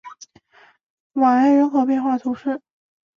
[1.13, 2.59] 瓦埃人口变化图示